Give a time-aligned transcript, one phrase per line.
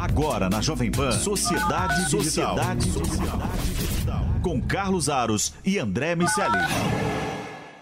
[0.00, 3.04] Agora na Jovem Pan, Sociedade, Sociedade Digital.
[3.04, 4.20] Sociedade Digital.
[4.44, 6.56] Com Carlos Aros e André Miceli.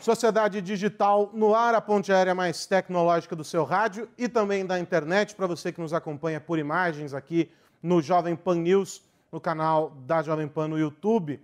[0.00, 4.80] Sociedade Digital no ar, a ponte aérea mais tecnológica do seu rádio e também da
[4.80, 7.50] internet, para você que nos acompanha por imagens aqui
[7.82, 11.38] no Jovem Pan News, no canal da Jovem Pan no YouTube.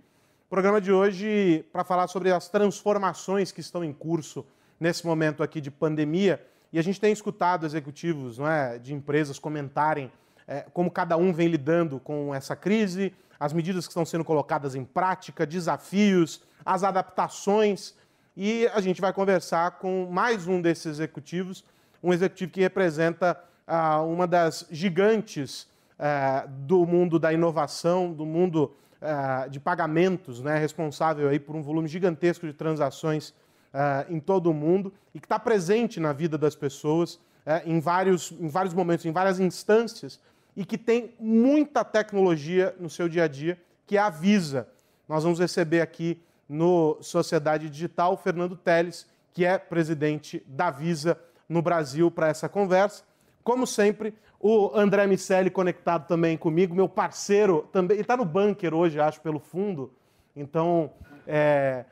[0.49, 4.43] Programa de hoje para falar sobre as transformações que estão em curso
[4.79, 6.43] nesse momento aqui de pandemia.
[6.71, 10.11] E a gente tem escutado executivos não é, de empresas comentarem
[10.53, 14.75] é, como cada um vem lidando com essa crise, as medidas que estão sendo colocadas
[14.75, 17.95] em prática, desafios, as adaptações.
[18.37, 21.65] E a gente vai conversar com mais um desses executivos,
[22.03, 23.35] um executivo que representa
[23.65, 30.59] ah, uma das gigantes ah, do mundo da inovação, do mundo ah, de pagamentos, né,
[30.59, 33.33] responsável aí por um volume gigantesco de transações
[33.73, 37.79] ah, em todo o mundo e que está presente na vida das pessoas eh, em,
[37.79, 40.19] vários, em vários momentos, em várias instâncias
[40.55, 44.67] e que tem muita tecnologia no seu dia a dia, que é a Visa.
[45.07, 51.17] Nós vamos receber aqui no Sociedade Digital, Fernando Teles, que é presidente da Visa
[51.49, 53.03] no Brasil, para essa conversa.
[53.43, 57.95] Como sempre, o André Miceli conectado também comigo, meu parceiro também.
[57.95, 59.91] Ele está no bunker hoje, acho, pelo fundo.
[60.35, 60.91] Então,
[61.27, 61.85] é,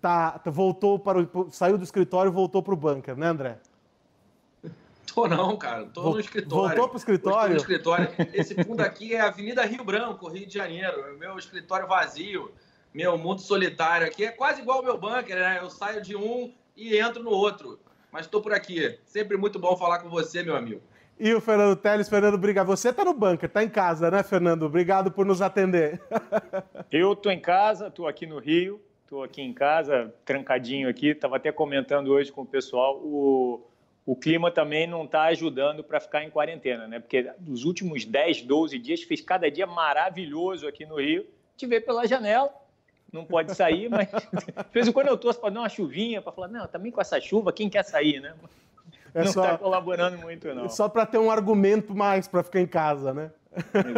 [0.00, 3.58] tá, voltou para o, saiu do escritório e voltou para o bunker, né, André?
[5.06, 5.86] Tô não, cara.
[5.86, 6.76] Tô no escritório.
[6.76, 7.54] Voltou para o escritório?
[7.54, 8.08] no escritório.
[8.32, 11.00] Esse fundo aqui é Avenida Rio Branco, Rio de Janeiro.
[11.00, 12.52] É meu escritório vazio
[12.94, 15.58] meu mundo solitário aqui é quase igual ao meu bunker, né?
[15.60, 17.80] Eu saio de um e entro no outro.
[18.12, 18.96] Mas estou por aqui.
[19.04, 20.80] Sempre muito bom falar com você, meu amigo.
[21.18, 22.68] E o Fernando Teles, Fernando, obrigado.
[22.68, 24.62] Você está no bunker, está em casa, né, Fernando?
[24.64, 26.00] Obrigado por nos atender.
[26.90, 31.08] Eu estou em casa, estou aqui no Rio, estou aqui em casa, trancadinho aqui.
[31.08, 33.60] Estava até comentando hoje com o pessoal, o,
[34.06, 37.00] o clima também não está ajudando para ficar em quarentena, né?
[37.00, 41.26] Porque nos últimos 10, 12 dias fez cada dia maravilhoso aqui no Rio.
[41.56, 42.52] Te ver pela janela,
[43.12, 46.32] não pode sair, mas de vez em quando eu torço para dar uma chuvinha, para
[46.32, 48.34] falar, não, também com essa chuva, quem quer sair, né?
[49.14, 50.68] É não está colaborando muito, não.
[50.68, 53.30] Só para ter um argumento mais para ficar em casa, né?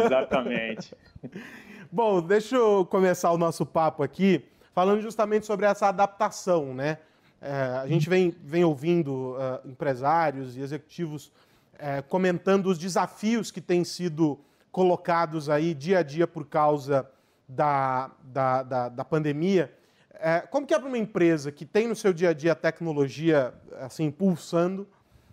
[0.05, 0.95] Exatamente.
[1.91, 6.99] Bom, deixa eu começar o nosso papo aqui falando justamente sobre essa adaptação, né?
[7.41, 7.51] É,
[7.83, 11.31] a gente vem, vem ouvindo uh, empresários e executivos
[11.77, 14.39] é, comentando os desafios que têm sido
[14.71, 17.07] colocados aí dia a dia por causa
[17.47, 19.71] da, da, da, da pandemia,
[20.19, 22.55] é, como que é para uma empresa que tem no seu dia a dia a
[22.55, 24.87] tecnologia assim pulsando,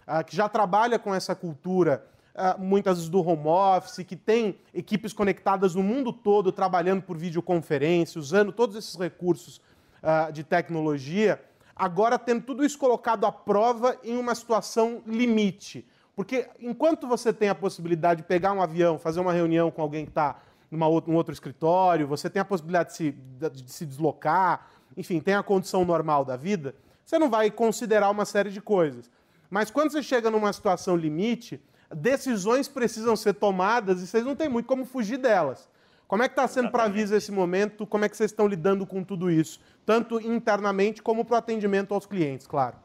[0.07, 2.07] é, que já trabalha com essa cultura
[2.59, 8.19] muitas vezes do home office, que tem equipes conectadas no mundo todo trabalhando por videoconferência,
[8.19, 9.61] usando todos esses recursos
[10.33, 11.41] de tecnologia,
[11.75, 15.87] agora tendo tudo isso colocado à prova em uma situação limite.
[16.15, 20.05] Porque enquanto você tem a possibilidade de pegar um avião, fazer uma reunião com alguém
[20.05, 20.41] que está
[20.71, 25.21] numa outra, um outro escritório, você tem a possibilidade de se, de se deslocar, enfim,
[25.21, 26.75] tem a condição normal da vida,
[27.05, 29.11] você não vai considerar uma série de coisas.
[29.51, 31.61] Mas quando você chega numa situação limite,
[31.95, 35.69] decisões precisam ser tomadas e vocês não têm muito como fugir delas.
[36.07, 37.87] Como é que está sendo para a Visa esse momento?
[37.87, 39.61] Como é que vocês estão lidando com tudo isso?
[39.85, 42.77] Tanto internamente como para o atendimento aos clientes, claro.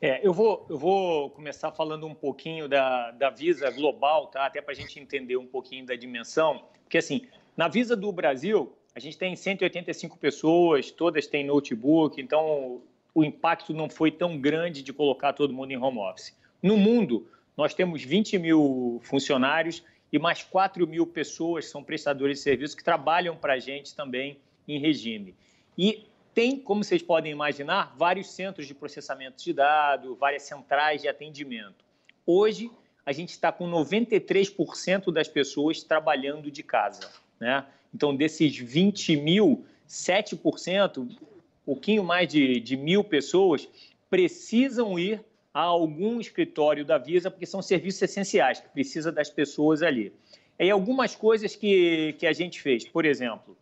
[0.00, 4.46] É, eu vou, eu vou começar falando um pouquinho da, da Visa global, tá?
[4.46, 6.62] até para a gente entender um pouquinho da dimensão.
[6.84, 7.26] Porque, assim,
[7.56, 12.80] na Visa do Brasil, a gente tem 185 pessoas, todas têm notebook, então
[13.12, 16.36] o impacto não foi tão grande de colocar todo mundo em home office.
[16.62, 17.26] No mundo,
[17.56, 22.84] nós temos 20 mil funcionários e mais 4 mil pessoas são prestadores de serviços que
[22.84, 25.34] trabalham para a gente também em regime.
[25.78, 31.08] E tem, como vocês podem imaginar, vários centros de processamento de dados, várias centrais de
[31.08, 31.84] atendimento.
[32.26, 32.70] Hoje,
[33.06, 37.08] a gente está com 93% das pessoas trabalhando de casa.
[37.40, 37.64] Né?
[37.94, 41.16] Então, desses 20 mil, 7%, um
[41.64, 43.68] pouquinho mais de, de mil pessoas,
[44.10, 45.24] precisam ir
[45.54, 50.12] a algum escritório da Visa, porque são serviços essenciais, que precisa das pessoas ali.
[50.58, 53.56] E algumas coisas que, que a gente fez, por exemplo,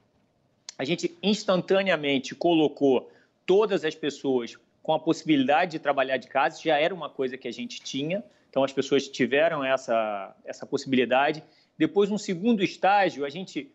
[0.78, 3.10] a gente instantaneamente colocou
[3.44, 7.48] todas as pessoas com a possibilidade de trabalhar de casa, já era uma coisa que
[7.48, 11.42] a gente tinha, então as pessoas tiveram essa, essa possibilidade.
[11.76, 13.70] Depois, no segundo estágio, a gente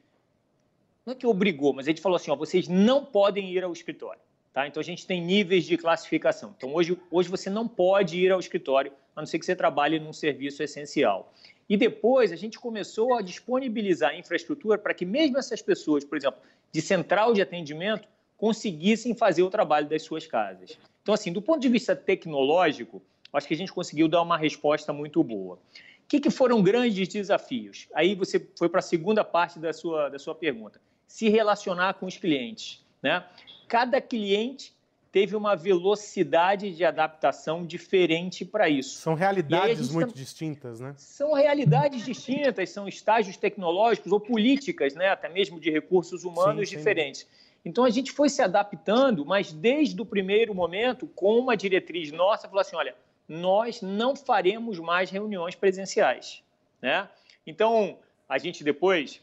[1.05, 3.73] não é que obrigou, mas a gente falou assim: ó, vocês não podem ir ao
[3.73, 4.21] escritório.
[4.53, 4.67] Tá?
[4.67, 6.53] Então a gente tem níveis de classificação.
[6.57, 9.99] Então hoje, hoje você não pode ir ao escritório, a não ser que você trabalhe
[9.99, 11.31] num serviço essencial.
[11.69, 16.41] E depois a gente começou a disponibilizar infraestrutura para que mesmo essas pessoas, por exemplo,
[16.71, 18.07] de central de atendimento,
[18.37, 20.77] conseguissem fazer o trabalho das suas casas.
[21.01, 23.01] Então, assim, do ponto de vista tecnológico,
[23.33, 25.59] acho que a gente conseguiu dar uma resposta muito boa.
[26.07, 27.87] que, que foram grandes desafios?
[27.93, 30.81] Aí você foi para a segunda parte da sua, da sua pergunta.
[31.07, 32.83] Se relacionar com os clientes.
[33.01, 33.23] Né?
[33.67, 34.73] Cada cliente
[35.11, 38.99] teve uma velocidade de adaptação diferente para isso.
[38.99, 40.93] São realidades muito distintas, né?
[40.97, 45.09] São realidades distintas, são estágios tecnológicos ou políticas, né?
[45.09, 47.21] até mesmo de recursos humanos sim, diferentes.
[47.21, 47.27] Sim.
[47.65, 52.47] Então a gente foi se adaptando, mas desde o primeiro momento, com uma diretriz nossa,
[52.47, 52.95] falou assim: olha,
[53.27, 56.41] nós não faremos mais reuniões presenciais.
[56.81, 57.07] Né?
[57.45, 59.21] Então, a gente depois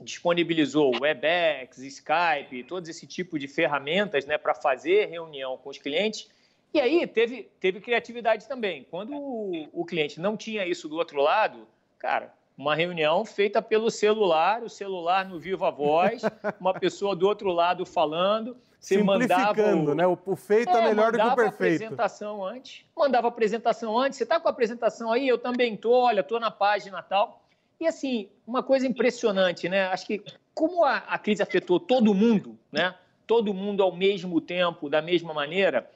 [0.00, 6.28] disponibilizou Webex, Skype, todo esse tipo de ferramentas né, para fazer reunião com os clientes.
[6.72, 8.86] E aí teve, teve criatividade também.
[8.90, 11.66] Quando o, o cliente não tinha isso do outro lado,
[11.98, 16.22] cara, uma reunião feita pelo celular, o celular no viva voz,
[16.60, 18.56] uma pessoa do outro lado falando.
[18.78, 20.06] Você Simplificando, né?
[20.06, 21.34] O, feito é, é melhor do que o perfeito.
[21.34, 22.84] Mandava apresentação antes.
[22.96, 24.18] Mandava apresentação antes.
[24.18, 25.26] Você está com a apresentação aí?
[25.26, 25.92] Eu também tô.
[25.92, 27.42] Olha, tô na página tal.
[27.80, 29.86] E assim, uma coisa impressionante, né?
[29.86, 30.22] Acho que
[30.52, 32.94] como a, a crise afetou todo mundo, né?
[33.26, 35.88] Todo mundo ao mesmo tempo, da mesma maneira,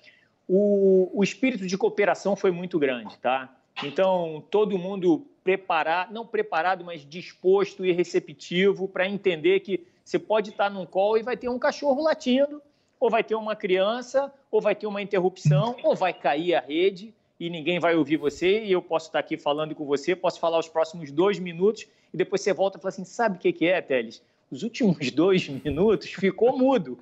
[0.47, 3.53] o, o espírito de cooperação foi muito grande, tá?
[3.83, 10.51] Então, todo mundo preparado, não preparado, mas disposto e receptivo para entender que você pode
[10.51, 12.63] estar num call e vai ter um cachorro latindo,
[13.01, 17.13] ou vai ter uma criança, ou vai ter uma interrupção, ou vai cair a rede
[17.43, 20.61] e ninguém vai ouvir você e eu posso estar aqui falando com você, posso falar
[20.61, 23.83] os próximos dois minutos e depois você volta e fala assim, sabe o que é,
[23.83, 24.23] Teles?
[24.49, 27.01] Os últimos dois minutos ficou mudo.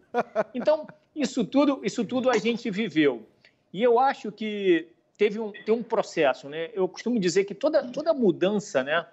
[0.54, 3.26] Então, isso tudo, isso tudo a gente viveu.
[3.70, 4.88] E eu acho que
[5.18, 6.70] teve um, tem um processo, né?
[6.72, 9.04] Eu costumo dizer que toda, toda mudança, né?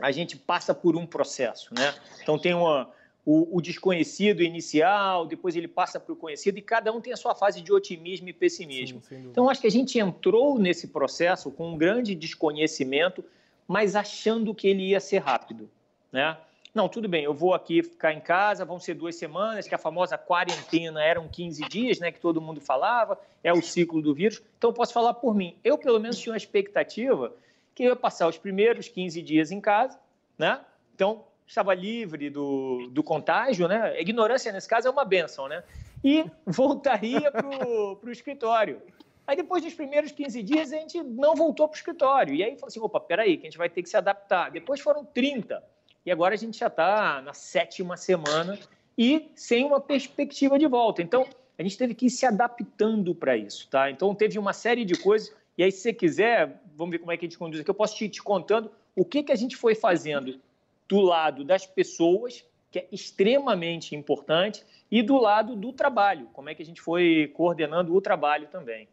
[0.00, 1.94] A gente passa por um processo, né?
[2.22, 2.90] Então tem uma,
[3.26, 7.16] o, o desconhecido inicial, depois ele passa para o conhecido e cada um tem a
[7.16, 9.02] sua fase de otimismo e pessimismo.
[9.02, 13.24] Sim, então acho que a gente entrou nesse processo com um grande desconhecimento,
[13.66, 15.68] mas achando que ele ia ser rápido,
[16.12, 16.38] né?
[16.72, 19.78] Não, tudo bem, eu vou aqui ficar em casa, vão ser duas semanas, que a
[19.78, 24.42] famosa quarentena eram 15 dias, né, que todo mundo falava, é o ciclo do vírus.
[24.58, 25.56] Então, eu posso falar por mim.
[25.64, 27.34] Eu, pelo menos, tinha uma expectativa
[27.74, 29.98] que eu ia passar os primeiros 15 dias em casa,
[30.36, 30.60] né?
[30.94, 34.00] Então, estava livre do, do contágio, né?
[34.00, 35.62] Ignorância, nesse caso, é uma benção, né?
[36.02, 38.82] E voltaria para o escritório.
[39.26, 42.34] Aí, depois dos primeiros 15 dias, a gente não voltou para o escritório.
[42.34, 44.50] E aí, falou assim, opa, peraí, que a gente vai ter que se adaptar.
[44.50, 45.62] Depois foram 30
[46.04, 48.56] e agora a gente já está na sétima semana
[48.96, 51.02] e sem uma perspectiva de volta.
[51.02, 51.26] Então,
[51.58, 53.90] a gente teve que ir se adaptando para isso, tá?
[53.90, 55.34] Então, teve uma série de coisas.
[55.58, 57.70] E aí, se você quiser, vamos ver como é que a gente conduz aqui.
[57.70, 60.38] Eu posso te, te contando o que, que a gente foi fazendo
[60.88, 66.54] do lado das pessoas, que é extremamente importante, e do lado do trabalho, como é
[66.54, 68.88] que a gente foi coordenando o trabalho também.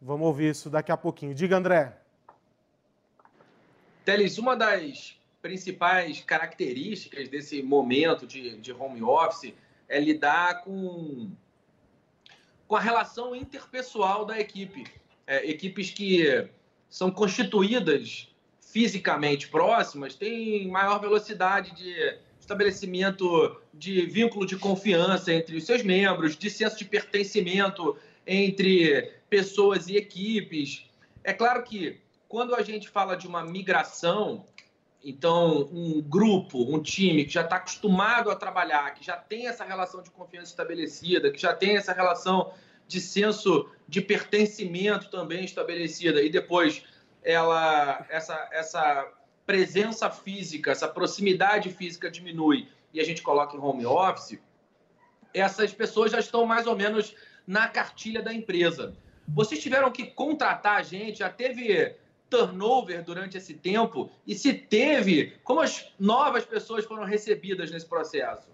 [0.00, 1.34] Vamos ouvir isso daqui a pouquinho.
[1.34, 1.96] Diga, André.
[4.04, 9.52] Teles, uma das principais características desse momento de, de home office
[9.88, 11.30] é lidar com,
[12.66, 14.86] com a relação interpessoal da equipe.
[15.26, 16.48] É, equipes que
[16.88, 18.27] são constituídas
[18.78, 26.36] fisicamente próximas têm maior velocidade de estabelecimento de vínculo de confiança entre os seus membros,
[26.36, 30.88] de senso de pertencimento entre pessoas e equipes.
[31.24, 34.46] É claro que quando a gente fala de uma migração,
[35.04, 39.64] então, um grupo, um time que já está acostumado a trabalhar, que já tem essa
[39.64, 42.52] relação de confiança estabelecida, que já tem essa relação
[42.86, 46.84] de senso de pertencimento também estabelecida, e depois
[47.22, 49.12] ela, essa, essa
[49.46, 54.38] presença física, essa proximidade física diminui e a gente coloca em home office,
[55.32, 57.14] essas pessoas já estão mais ou menos
[57.46, 58.94] na cartilha da empresa.
[59.26, 61.96] Vocês tiveram que contratar a gente, já teve
[62.30, 64.10] turnover durante esse tempo?
[64.26, 68.48] E se teve, como as novas pessoas foram recebidas nesse processo?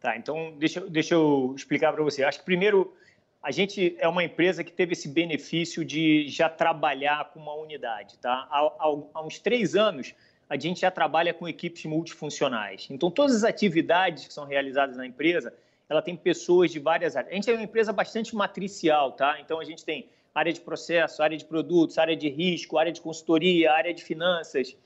[0.00, 2.24] Tá, então deixa, deixa eu explicar para você.
[2.24, 2.94] Acho que primeiro
[3.42, 8.18] a gente é uma empresa que teve esse benefício de já trabalhar com uma unidade,
[8.18, 8.46] tá?
[8.50, 8.70] Há,
[9.14, 10.14] há, uns três anos
[10.48, 12.88] a gente já trabalha com equipes multifuncionais.
[12.90, 15.54] Então todas as atividades que são realizadas na empresa,
[15.88, 17.32] ela tem pessoas de várias áreas.
[17.32, 19.40] A gente é uma empresa bastante matricial, tá?
[19.40, 23.00] Então a gente tem área de processo, área de produtos, área de risco, área de
[23.00, 24.76] consultoria, área de finanças,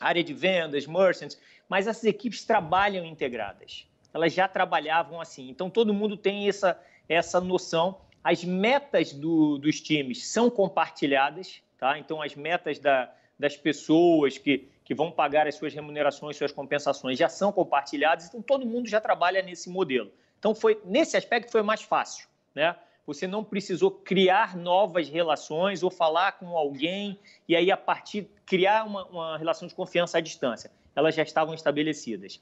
[0.00, 3.86] área de vendas, merchants, mas essas equipes trabalham integradas.
[4.14, 5.50] Elas já trabalhavam assim.
[5.50, 7.98] Então todo mundo tem essa, essa noção.
[8.22, 11.98] As metas do, dos times são compartilhadas, tá?
[11.98, 17.18] Então as metas da, das pessoas que, que vão pagar as suas remunerações, suas compensações
[17.18, 18.26] já são compartilhadas.
[18.26, 20.10] Então todo mundo já trabalha nesse modelo.
[20.38, 22.76] Então foi nesse aspecto foi mais fácil, né?
[23.06, 28.84] você não precisou criar novas relações ou falar com alguém e aí, a partir, criar
[28.84, 30.70] uma, uma relação de confiança à distância.
[30.94, 32.40] Elas já estavam estabelecidas.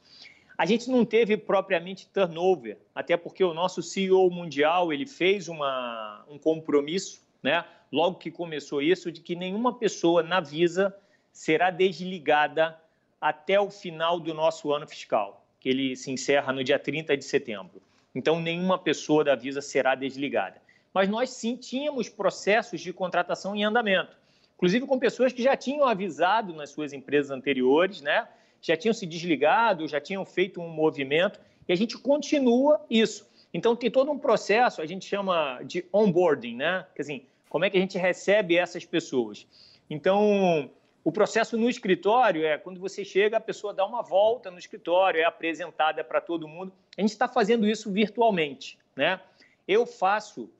[0.56, 6.25] A gente não teve propriamente turnover, até porque o nosso CEO mundial ele fez uma,
[6.28, 7.64] um compromisso, né?
[7.90, 10.94] logo que começou isso, de que nenhuma pessoa na Visa
[11.32, 12.78] será desligada
[13.20, 17.25] até o final do nosso ano fiscal, que ele se encerra no dia 30 de
[17.25, 17.80] setembro.
[18.14, 20.62] Então, nenhuma pessoa da Visa será desligada.
[20.92, 24.16] Mas nós sim tínhamos processos de contratação em andamento,
[24.54, 28.28] inclusive com pessoas que já tinham avisado nas suas empresas anteriores, né?
[28.64, 33.28] Já tinham se desligado, já tinham feito um movimento, e a gente continua isso.
[33.52, 36.87] Então, tem todo um processo, a gente chama de onboarding, né?
[36.97, 39.47] Quer dizer, como é que a gente recebe essas pessoas?
[39.88, 40.71] Então,
[41.04, 45.21] o processo no escritório é quando você chega, a pessoa dá uma volta no escritório,
[45.21, 46.73] é apresentada para todo mundo.
[46.97, 49.21] A gente está fazendo isso virtualmente, né?
[49.68, 50.50] Eu faço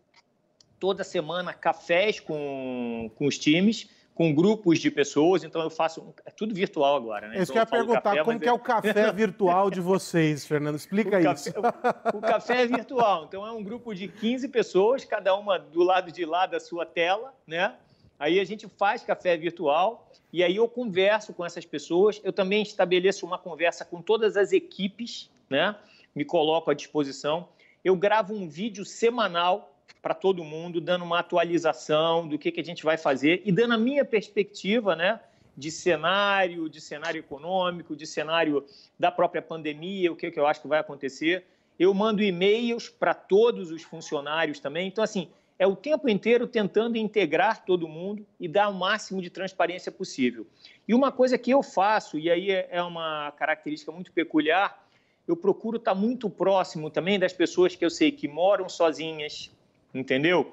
[0.79, 6.31] toda semana cafés com, com os times, com grupos de pessoas, então eu faço é
[6.31, 7.43] tudo virtual agora, né?
[7.43, 8.49] Isso então, que eu ia perguntar, café, como que é...
[8.49, 10.77] é o café virtual de vocês, Fernando?
[10.77, 11.53] Explica o isso.
[11.53, 15.59] Café, o, o, café é virtual, então é um grupo de 15 pessoas, cada uma
[15.59, 17.75] do lado de lá da sua tela, né?
[18.17, 22.21] Aí a gente faz café virtual e aí eu converso com essas pessoas.
[22.23, 25.75] Eu também estabeleço uma conversa com todas as equipes, né?
[26.15, 27.49] Me coloco à disposição.
[27.85, 32.65] Eu gravo um vídeo semanal para todo mundo, dando uma atualização do que, que a
[32.65, 35.21] gente vai fazer e dando a minha perspectiva, né?
[35.57, 38.65] De cenário, de cenário econômico, de cenário
[38.99, 41.45] da própria pandemia, o que, que eu acho que vai acontecer.
[41.79, 44.89] Eu mando e-mails para todos os funcionários também.
[44.89, 49.31] Então, assim, é o tempo inteiro tentando integrar todo mundo e dar o máximo de
[49.31, 50.47] transparência possível.
[50.87, 54.85] E uma coisa que eu faço, e aí é, é uma característica muito peculiar,
[55.27, 59.51] eu procuro estar muito próximo também das pessoas que eu sei que moram sozinhas,
[59.95, 60.53] entendeu?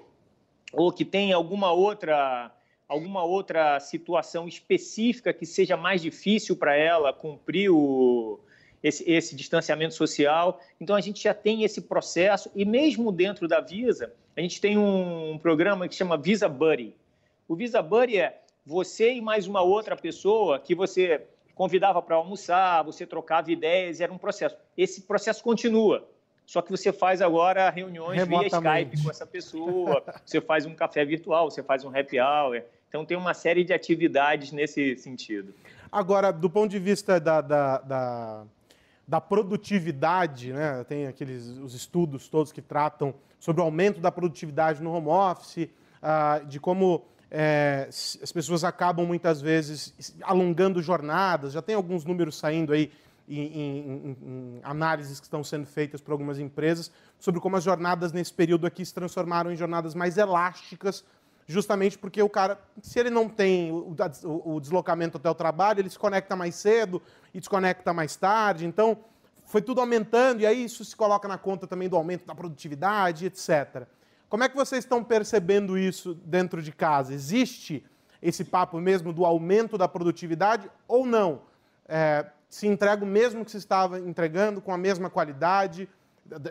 [0.71, 2.51] Ou que tem alguma outra
[2.87, 8.37] alguma outra situação específica que seja mais difícil para ela cumprir o,
[8.83, 10.59] esse, esse distanciamento social.
[10.79, 14.77] Então, a gente já tem esse processo, e mesmo dentro da Visa, a gente tem
[14.77, 16.93] um, um programa que chama Visa Buddy.
[17.47, 22.83] O Visa Buddy é você e mais uma outra pessoa que você convidava para almoçar,
[22.83, 24.55] você trocava ideias, era um processo.
[24.77, 26.07] Esse processo continua,
[26.51, 31.05] só que você faz agora reuniões via Skype com essa pessoa, você faz um café
[31.05, 32.61] virtual, você faz um happy hour.
[32.89, 35.53] Então, tem uma série de atividades nesse sentido.
[35.89, 38.43] Agora, do ponto de vista da, da, da
[39.07, 40.83] da produtividade, né?
[40.83, 45.69] tem aqueles os estudos todos que tratam sobre o aumento da produtividade no home office,
[46.01, 52.37] uh, de como é, as pessoas acabam muitas vezes alongando jornadas, já tem alguns números
[52.37, 52.91] saindo aí
[53.27, 58.11] em, em, em, análises que estão sendo feitas por algumas empresas sobre como as jornadas
[58.11, 61.03] nesse período aqui se transformaram em jornadas mais elásticas,
[61.47, 65.79] justamente porque o cara, se ele não tem o, o, o deslocamento até o trabalho,
[65.79, 67.01] ele se conecta mais cedo
[67.33, 68.65] e desconecta mais tarde.
[68.65, 68.97] Então,
[69.45, 73.25] foi tudo aumentando e aí isso se coloca na conta também do aumento da produtividade,
[73.25, 73.85] etc.
[74.29, 77.13] Como é que vocês estão percebendo isso dentro de casa?
[77.13, 77.85] Existe
[78.21, 81.41] esse papo mesmo do aumento da produtividade ou não?
[81.85, 85.87] É, se entrega o mesmo que se estava entregando, com a mesma qualidade?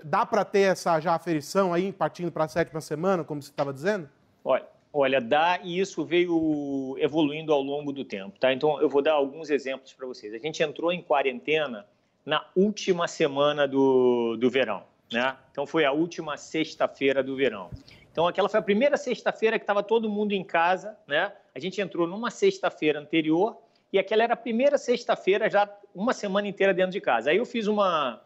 [0.02, 3.72] Dá para ter essa já aferição aí, partindo para a sétima semana, como você estava
[3.72, 4.08] dizendo?
[4.42, 8.52] Olha, Olha, dá e isso veio evoluindo ao longo do tempo, tá?
[8.52, 10.34] Então eu vou dar alguns exemplos para vocês.
[10.34, 11.86] A gente entrou em quarentena
[12.26, 15.36] na última semana do, do verão, né?
[15.52, 17.70] Então foi a última sexta-feira do verão.
[18.10, 21.32] Então aquela foi a primeira sexta-feira que estava todo mundo em casa, né?
[21.54, 23.58] A gente entrou numa sexta-feira anterior
[23.92, 27.30] e aquela era a primeira sexta-feira já uma semana inteira dentro de casa.
[27.30, 28.20] Aí eu fiz uma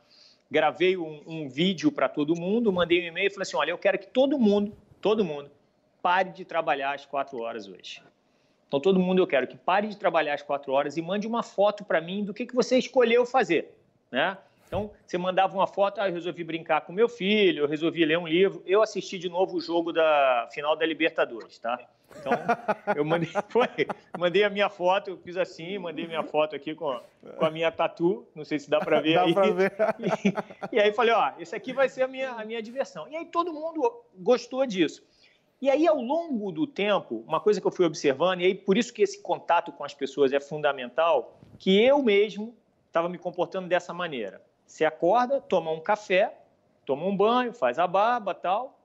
[0.51, 3.79] gravei um, um vídeo para todo mundo, mandei um e-mail e falei assim, olha, eu
[3.79, 5.51] quero que todo mundo, todo mundo
[6.03, 8.03] pare de trabalhar às quatro horas hoje.
[8.69, 11.43] Então, todo mundo eu quero que pare de trabalhar às quatro horas e mande uma
[11.43, 13.75] foto para mim do que, que você escolheu fazer.
[14.11, 14.37] Né?
[14.75, 18.19] Então, você mandava uma foto, ah, eu resolvi brincar com meu filho, eu resolvi ler
[18.19, 21.79] um livro, eu assisti de novo o jogo da final da Libertadores, tá?
[22.19, 22.33] Então,
[22.97, 23.69] eu mandei, foi,
[24.19, 27.01] mandei a minha foto, eu fiz assim, mandei minha foto aqui com,
[27.39, 29.53] com a minha tatu, não sei se dá para ver dá aí.
[29.53, 29.73] Ver.
[30.73, 33.07] E, e, aí falei, ó, esse aqui vai ser a minha, a minha diversão.
[33.07, 35.05] E aí todo mundo gostou disso.
[35.63, 38.77] E aí, ao longo do tempo, uma coisa que eu fui observando, e aí por
[38.77, 42.57] isso que esse contato com as pessoas é fundamental, que eu mesmo
[42.95, 44.41] estava me comportando dessa maneira.
[44.67, 46.37] Você acorda, toma um café,
[46.85, 48.79] toma um banho, faz a barba tal,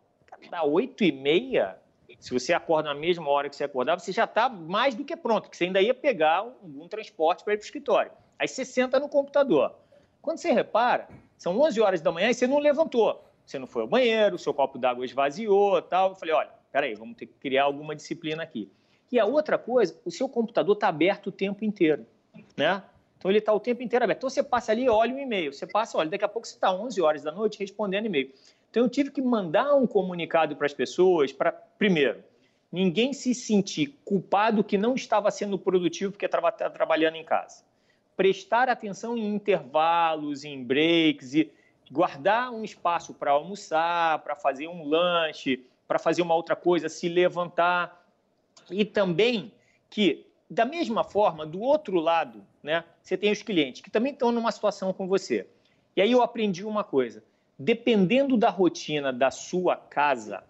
[0.50, 1.78] dá oito e meia,
[2.20, 5.16] se você acorda na mesma hora que você acordava, você já está mais do que
[5.16, 8.12] pronto, que você ainda ia pegar um, um transporte para ir para o escritório.
[8.38, 9.76] Aí você senta no computador.
[10.22, 11.08] Quando você repara,
[11.38, 13.24] são 11 horas da manhã e você não levantou.
[13.46, 16.10] você não foi ao banheiro, seu copo d'água esvaziou, tal.
[16.10, 18.72] Eu falei, olha, peraí, vamos ter que criar alguma disciplina aqui.
[19.12, 22.06] E a outra coisa, o seu computador está aberto o tempo inteiro,
[22.56, 22.84] né?
[23.20, 24.20] Então ele está o tempo inteiro aberto.
[24.20, 26.72] Então você passa ali, olha o e-mail, você passa, olha, daqui a pouco você está
[26.72, 28.32] 11 horas da noite respondendo e-mail.
[28.70, 32.24] Então eu tive que mandar um comunicado para as pessoas para, primeiro,
[32.72, 37.64] ninguém se sentir culpado que não estava sendo produtivo porque estava trabalhando em casa.
[38.16, 41.52] Prestar atenção em intervalos, em breaks e
[41.92, 47.10] guardar um espaço para almoçar, para fazer um lanche, para fazer uma outra coisa, se
[47.10, 48.06] levantar.
[48.70, 49.52] E também
[49.90, 54.32] que, da mesma forma, do outro lado, né, você tem os clientes que também estão
[54.32, 55.48] numa situação com você.
[55.96, 57.24] E aí eu aprendi uma coisa:
[57.58, 60.44] dependendo da rotina da sua casa,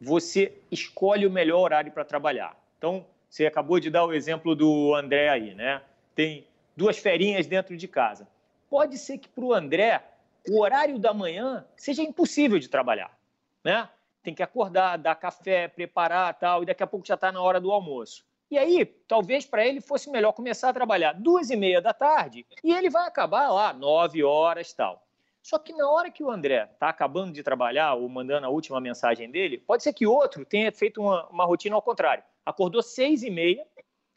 [0.00, 2.60] você escolhe o melhor horário para trabalhar.
[2.78, 5.80] Então, você acabou de dar o exemplo do André aí, né?
[6.14, 8.26] Tem duas ferinhas dentro de casa.
[8.68, 10.02] Pode ser que para o André
[10.48, 13.16] o horário da manhã seja impossível de trabalhar,
[13.62, 13.88] né?
[14.22, 17.60] Tem que acordar, dar café, preparar tal, e daqui a pouco já está na hora
[17.60, 18.24] do almoço.
[18.52, 22.44] E aí, talvez para ele fosse melhor começar a trabalhar duas e meia da tarde
[22.62, 25.02] e ele vai acabar lá nove horas tal.
[25.42, 28.78] Só que na hora que o André está acabando de trabalhar ou mandando a última
[28.78, 32.22] mensagem dele, pode ser que outro tenha feito uma, uma rotina ao contrário.
[32.44, 33.66] Acordou seis e meia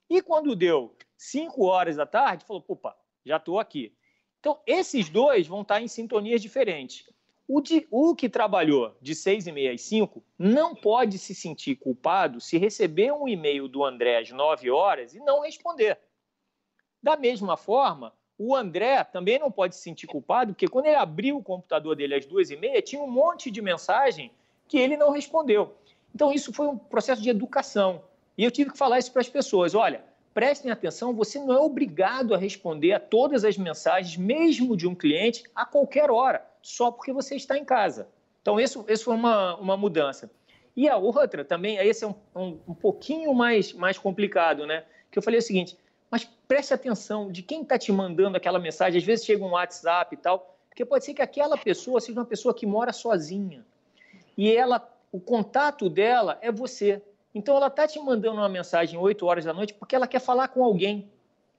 [0.10, 2.94] e quando deu cinco horas da tarde, falou, opa,
[3.26, 3.96] já estou aqui.
[4.42, 7.10] Então, esses dois vão estar em sintonias diferentes.
[7.48, 11.76] O, de, o que trabalhou de 6 e meia às 5 não pode se sentir
[11.76, 16.00] culpado se receber um e-mail do André às 9 horas e não responder.
[17.04, 21.38] Da mesma forma, o André também não pode se sentir culpado, porque quando ele abriu
[21.38, 24.32] o computador dele às duas e meia, tinha um monte de mensagem
[24.68, 25.76] que ele não respondeu.
[26.14, 28.04] Então, isso foi um processo de educação.
[28.38, 31.60] E eu tive que falar isso para as pessoas: olha, prestem atenção, você não é
[31.60, 36.90] obrigado a responder a todas as mensagens, mesmo de um cliente, a qualquer hora, só
[36.90, 38.08] porque você está em casa.
[38.42, 40.32] Então, isso, isso foi uma, uma mudança.
[40.76, 44.84] E a outra também, esse é um, um, um pouquinho mais, mais complicado, né?
[45.12, 45.78] Que eu falei o seguinte,
[46.10, 48.98] mas preste atenção de quem está te mandando aquela mensagem.
[48.98, 52.26] Às vezes chega um WhatsApp e tal, porque pode ser que aquela pessoa seja uma
[52.26, 53.64] pessoa que mora sozinha.
[54.36, 57.00] E ela, o contato dela é você.
[57.34, 60.48] Então ela está te mandando uma mensagem 8 horas da noite porque ela quer falar
[60.48, 61.12] com alguém.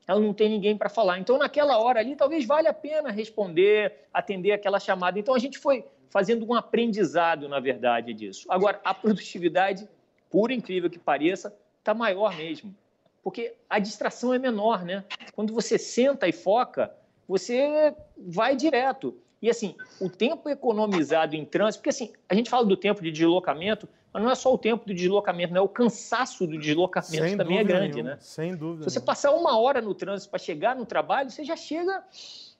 [0.06, 1.18] Ela não tem ninguém para falar.
[1.18, 5.18] Então, naquela hora ali, talvez valha a pena responder, atender aquela chamada.
[5.18, 8.46] Então, a gente foi fazendo um aprendizado, na verdade, disso.
[8.48, 9.88] Agora, a produtividade,
[10.30, 12.74] por incrível que pareça, está maior mesmo.
[13.22, 15.04] Porque a distração é menor, né?
[15.34, 16.94] Quando você senta e foca,
[17.26, 19.16] você vai direto.
[19.42, 23.10] E assim, o tempo economizado em trânsito, porque assim, a gente fala do tempo de
[23.10, 27.22] deslocamento, mas não é só o tempo do deslocamento, não é o cansaço do deslocamento
[27.22, 28.14] Sem também é grande, nenhuma.
[28.14, 28.18] né?
[28.18, 28.88] Sem dúvida.
[28.88, 32.02] Se você passar uma hora no trânsito para chegar no trabalho, você já chega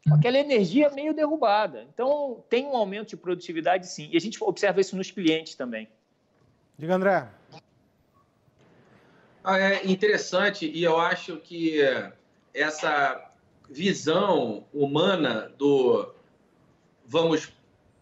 [0.07, 1.87] com aquela energia meio derrubada.
[1.95, 4.11] Então, tem um aumento de produtividade, sim.
[4.13, 5.89] E a gente observa isso nos clientes também.
[6.77, 7.27] Diga, André.
[9.43, 11.81] Ah, é interessante e eu acho que
[12.53, 13.31] essa
[13.71, 16.13] visão humana do
[17.07, 17.51] vamos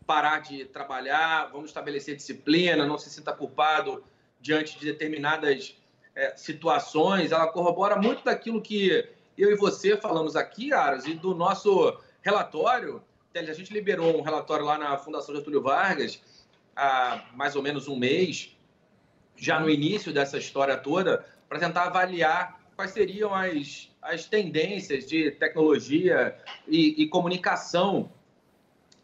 [0.06, 4.04] parar de trabalhar, vamos estabelecer disciplina, não se sinta culpado
[4.40, 5.76] diante de determinadas
[6.14, 7.32] é, situações.
[7.32, 13.02] Ela corrobora muito daquilo que eu e você falamos aqui, Aras, e do nosso relatório.
[13.34, 16.20] A gente liberou um relatório lá na Fundação Getúlio Vargas
[16.76, 18.56] há mais ou menos um mês,
[19.36, 25.30] já no início dessa história toda, para tentar avaliar quais seriam as, as tendências de
[25.32, 26.36] tecnologia
[26.66, 28.10] e, e comunicação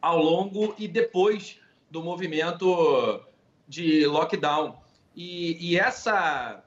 [0.00, 1.58] ao longo e depois
[1.90, 3.20] do movimento
[3.68, 4.78] de lockdown.
[5.14, 6.62] E, e, essa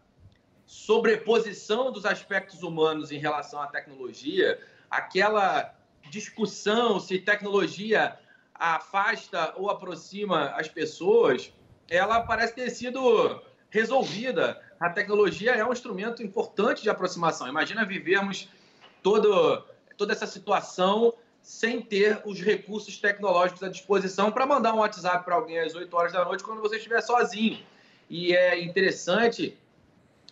[0.66, 5.74] sobreposição dos aspectos humanos em relação à tecnologia, aquela
[6.10, 8.18] discussão se tecnologia
[8.54, 11.54] afasta ou aproxima as pessoas,
[11.90, 14.62] ela parece ter sido resolvida.
[14.80, 17.48] A tecnologia é um instrumento importante de aproximação.
[17.48, 18.50] Imagina vivermos
[19.02, 19.64] todo,
[19.98, 25.36] toda essa situação sem ter os recursos tecnológicos à disposição para mandar um WhatsApp para
[25.36, 27.60] alguém às 8 horas da noite quando você estiver sozinho.
[28.10, 29.58] E é interessante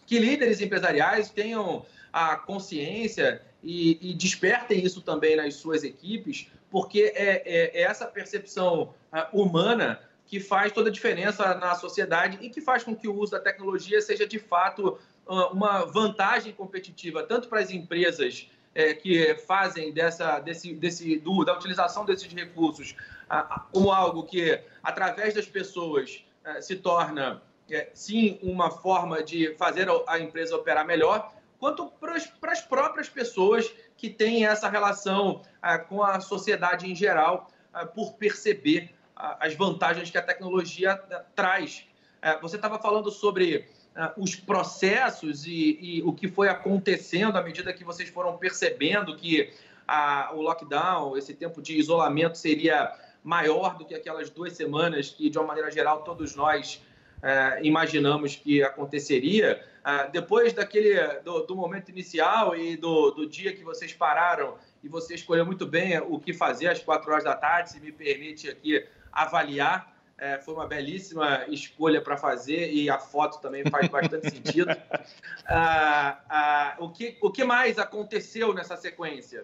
[0.07, 7.11] que líderes empresariais tenham a consciência e, e despertem isso também nas suas equipes, porque
[7.13, 12.49] é, é, é essa percepção uh, humana que faz toda a diferença na sociedade e
[12.49, 14.97] que faz com que o uso da tecnologia seja de fato
[15.27, 21.43] uh, uma vantagem competitiva tanto para as empresas é, que fazem dessa, desse, desse, do,
[21.43, 22.95] da utilização desses recursos
[23.71, 29.87] como algo que, através das pessoas, é, se torna, é, sim, uma forma de fazer
[30.07, 35.43] a empresa operar melhor, quanto para as próprias pessoas que têm essa relação
[35.87, 37.49] com a sociedade em geral,
[37.93, 40.97] por perceber as vantagens que a tecnologia
[41.35, 41.85] traz.
[42.21, 43.69] É, você estava falando sobre
[44.17, 49.51] os processos e, e, o que foi acontecendo à medida que vocês foram percebendo que
[49.87, 52.91] a, o lockdown, esse tempo de isolamento seria
[53.23, 56.81] maior do que aquelas duas semanas que, de uma maneira geral, todos nós
[57.17, 59.63] uh, imaginamos que aconteceria.
[59.81, 64.87] Uh, depois daquele do, do, momento inicial e do, do dia que vocês pararam e
[64.87, 68.49] você escolheu muito bem o que fazer às quatro horas da tarde, se me permite
[68.49, 69.91] aqui avaliar.
[70.21, 74.69] É, foi uma belíssima escolha para fazer e a foto também faz bastante sentido.
[75.47, 79.43] Ah, ah, o, que, o que mais aconteceu nessa sequência?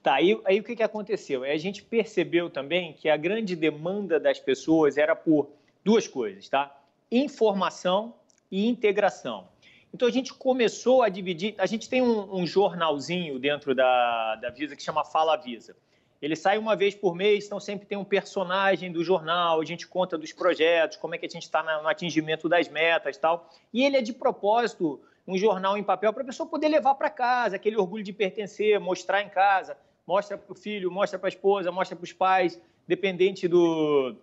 [0.00, 1.42] Tá, aí, aí o que, que aconteceu?
[1.42, 5.50] A gente percebeu também que a grande demanda das pessoas era por
[5.84, 6.72] duas coisas, tá?
[7.10, 8.14] Informação
[8.52, 9.48] e integração.
[9.92, 11.56] Então a gente começou a dividir.
[11.58, 15.74] A gente tem um, um jornalzinho dentro da, da Visa que chama Fala Visa.
[16.22, 19.88] Ele sai uma vez por mês, então sempre tem um personagem do jornal, a gente
[19.88, 23.50] conta dos projetos, como é que a gente está no atingimento das metas tal.
[23.74, 27.10] E ele é de propósito um jornal em papel para a pessoa poder levar para
[27.10, 31.30] casa, aquele orgulho de pertencer, mostrar em casa, mostra para o filho, mostra para a
[31.30, 34.14] esposa, mostra para os pais, dependente do,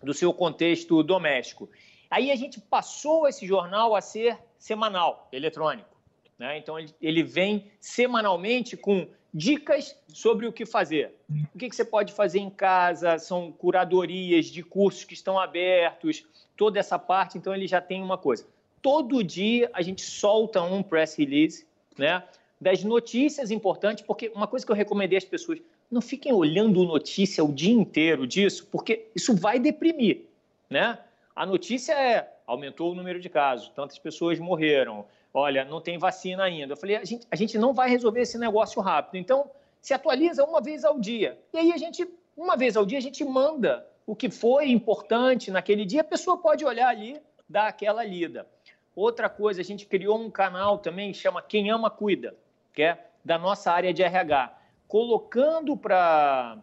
[0.00, 1.68] do seu contexto doméstico.
[2.08, 5.96] Aí a gente passou esse jornal a ser semanal, eletrônico.
[6.38, 6.58] Né?
[6.58, 11.12] Então ele vem semanalmente com dicas sobre o que fazer.
[11.52, 16.24] O que, você pode fazer em casa, são curadorias de cursos que estão abertos,
[16.56, 18.46] toda essa parte, então ele já tem uma coisa.
[18.80, 21.66] Todo dia a gente solta um press release,
[21.98, 22.22] né?
[22.60, 25.58] Das notícias importantes, porque uma coisa que eu recomendei às pessoas,
[25.90, 30.22] não fiquem olhando notícia o dia inteiro disso, porque isso vai deprimir,
[30.70, 30.98] né?
[31.34, 36.44] A notícia é aumentou o número de casos, tantas pessoas morreram, olha, não tem vacina
[36.44, 36.74] ainda.
[36.74, 39.20] Eu falei, a gente, a gente não vai resolver esse negócio rápido.
[39.20, 41.36] Então, se atualiza uma vez ao dia.
[41.52, 45.50] E aí a gente, uma vez ao dia, a gente manda o que foi importante
[45.50, 48.46] naquele dia, a pessoa pode olhar ali, dar aquela lida.
[48.94, 52.36] Outra coisa, a gente criou um canal também chama Quem Ama Cuida,
[52.72, 56.58] que é da nossa área de RH, colocando para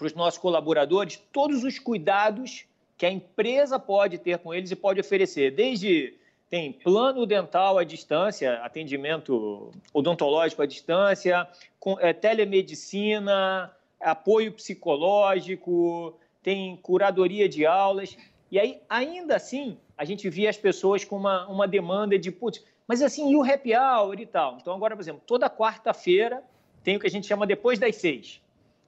[0.00, 5.00] os nossos colaboradores todos os cuidados que a empresa pode ter com eles e pode
[5.00, 6.16] oferecer, desde
[6.50, 11.46] tem plano dental à distância, atendimento odontológico à distância,
[11.78, 18.16] com, é, telemedicina, apoio psicológico, tem curadoria de aulas.
[18.50, 22.64] E aí, ainda assim, a gente via as pessoas com uma, uma demanda de, putz,
[22.86, 24.56] mas assim, e o happy hour e tal?
[24.58, 26.42] Então, agora, por exemplo, toda quarta-feira
[26.82, 28.40] tem o que a gente chama depois das seis.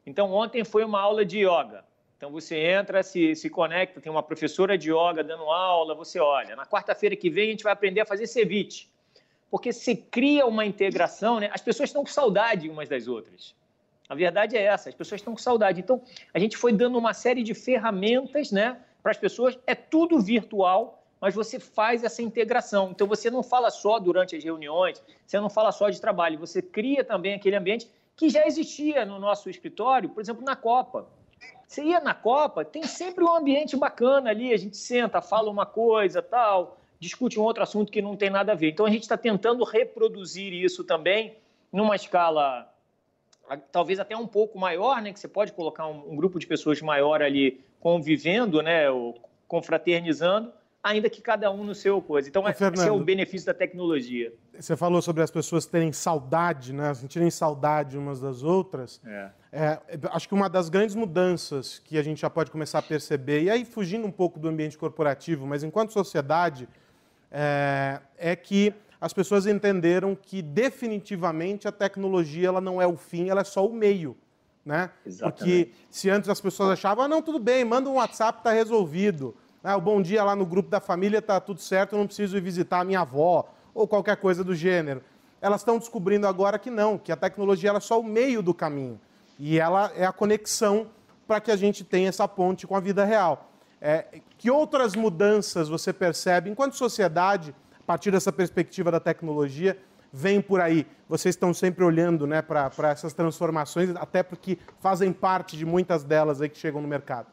[0.07, 1.85] Então, ontem foi uma aula de yoga.
[2.21, 6.55] Então você entra, se, se conecta, tem uma professora de yoga dando aula, você olha.
[6.55, 8.89] Na quarta-feira que vem a gente vai aprender a fazer ceviche.
[9.51, 11.49] Porque se cria uma integração, né?
[11.51, 13.55] as pessoas estão com saudade umas das outras.
[14.07, 15.81] A verdade é essa, as pessoas estão com saudade.
[15.81, 16.03] Então,
[16.35, 19.59] a gente foi dando uma série de ferramentas né, para as pessoas.
[19.67, 22.91] É tudo virtual, mas você faz essa integração.
[22.91, 26.61] Então, você não fala só durante as reuniões, você não fala só de trabalho, você
[26.61, 31.09] cria também aquele ambiente que já existia no nosso escritório, por exemplo, na Copa.
[31.71, 35.65] Você ia na Copa, tem sempre um ambiente bacana ali, a gente senta, fala uma
[35.65, 38.73] coisa, tal, discute um outro assunto que não tem nada a ver.
[38.73, 41.37] Então a gente está tentando reproduzir isso também
[41.73, 42.69] numa escala
[43.71, 45.13] talvez até um pouco maior, né?
[45.13, 48.91] Que você pode colocar um, um grupo de pessoas maior ali convivendo, né?
[48.91, 50.53] Ou confraternizando,
[50.83, 52.29] ainda que cada um no seu coisa.
[52.29, 54.33] Então, Ô, esse é o benefício da tecnologia.
[54.59, 56.93] Você falou sobre as pessoas terem saudade, né?
[56.95, 59.01] sentirem saudade umas das outras.
[59.05, 59.31] É.
[59.53, 59.79] É,
[60.13, 63.51] acho que uma das grandes mudanças que a gente já pode começar a perceber, e
[63.51, 66.69] aí fugindo um pouco do ambiente corporativo, mas enquanto sociedade,
[67.31, 73.29] é, é que as pessoas entenderam que definitivamente a tecnologia ela não é o fim,
[73.29, 74.17] ela é só o meio.
[74.65, 74.91] Né?
[75.21, 79.35] Porque se antes as pessoas achavam, ah, não, tudo bem, manda um WhatsApp, está resolvido.
[79.63, 82.35] Ah, o bom dia lá no grupo da família está tudo certo, eu não preciso
[82.35, 85.03] ir visitar a minha avó ou qualquer coisa do gênero.
[85.39, 88.99] Elas estão descobrindo agora que não, que a tecnologia é só o meio do caminho.
[89.39, 90.89] E ela é a conexão
[91.27, 93.51] para que a gente tenha essa ponte com a vida real.
[93.83, 99.79] É, que outras mudanças você percebe, enquanto sociedade, a partir dessa perspectiva da tecnologia,
[100.11, 100.87] vem por aí?
[101.07, 106.41] Vocês estão sempre olhando né, para essas transformações, até porque fazem parte de muitas delas
[106.41, 107.27] aí que chegam no mercado.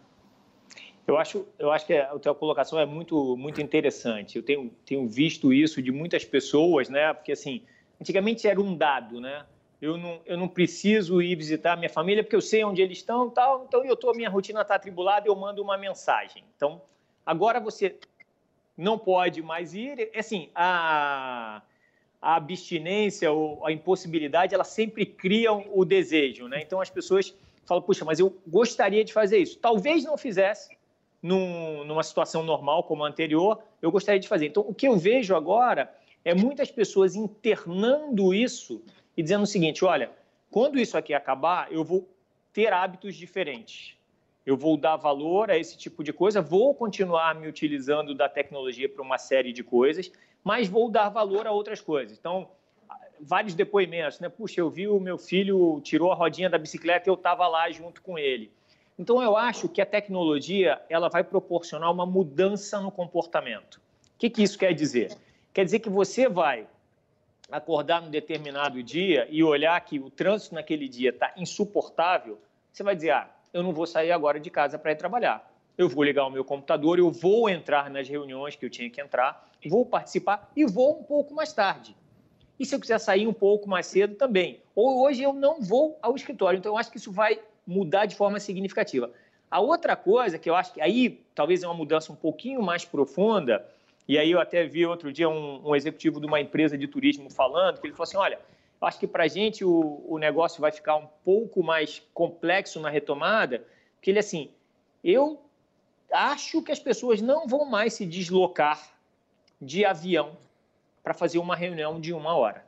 [1.08, 4.36] Eu acho, eu acho que a tua colocação é muito, muito interessante.
[4.36, 7.14] Eu tenho, tenho visto isso de muitas pessoas, né?
[7.14, 7.64] Porque assim,
[8.00, 9.46] antigamente era um dado, né?
[9.82, 13.30] Eu não, eu não preciso ir visitar minha família porque eu sei onde eles estão,
[13.30, 13.64] tal.
[13.66, 16.44] Então eu tô, minha rotina está atribulada, eu mando uma mensagem.
[16.58, 16.82] Então
[17.26, 17.96] agora você
[18.76, 20.12] não pode mais ir.
[20.14, 21.62] Assim, a,
[22.22, 26.62] a abstinência ou a impossibilidade, ela sempre criam o desejo, né?
[26.62, 27.34] Então as pessoas
[27.66, 29.58] fala, puxa, mas eu gostaria de fazer isso.
[29.58, 30.77] Talvez não fizesse
[31.22, 34.48] num, numa situação normal como a anterior, eu gostaria de fazer.
[34.48, 38.84] Então, o que eu vejo agora é muitas pessoas internando isso
[39.16, 40.12] e dizendo o seguinte: olha,
[40.50, 42.08] quando isso aqui acabar, eu vou
[42.54, 43.96] ter hábitos diferentes.
[44.46, 48.88] Eu vou dar valor a esse tipo de coisa, vou continuar me utilizando da tecnologia
[48.88, 50.10] para uma série de coisas,
[50.42, 52.18] mas vou dar valor a outras coisas.
[52.18, 52.50] Então,
[53.20, 54.30] vários depoimentos, né?
[54.30, 57.70] Puxa, eu vi o meu filho tirou a rodinha da bicicleta e eu estava lá
[57.72, 58.52] junto com ele.
[58.98, 63.76] Então, eu acho que a tecnologia ela vai proporcionar uma mudança no comportamento.
[63.76, 65.16] O que, que isso quer dizer?
[65.54, 66.68] Quer dizer que você vai
[67.52, 72.40] acordar num determinado dia e olhar que o trânsito naquele dia está insuportável,
[72.72, 75.50] você vai dizer, ah, eu não vou sair agora de casa para ir trabalhar.
[75.78, 79.00] Eu vou ligar o meu computador, eu vou entrar nas reuniões que eu tinha que
[79.00, 81.96] entrar, vou participar e vou um pouco mais tarde.
[82.60, 84.60] E se eu quiser sair um pouco mais cedo também.
[84.76, 86.58] Ou hoje eu não vou ao escritório.
[86.58, 89.12] Então eu acho que isso vai mudar de forma significativa.
[89.52, 92.86] A outra coisa que eu acho que aí talvez é uma mudança um pouquinho mais
[92.86, 93.66] profunda,
[94.08, 97.30] e aí eu até vi outro dia um, um executivo de uma empresa de turismo
[97.30, 98.40] falando, que ele falou assim: olha,
[98.80, 102.80] eu acho que para a gente o, o negócio vai ficar um pouco mais complexo
[102.80, 104.50] na retomada, porque ele assim,
[105.04, 105.42] eu
[106.12, 108.96] acho que as pessoas não vão mais se deslocar
[109.62, 110.38] de avião
[111.04, 112.66] para fazer uma reunião de uma hora,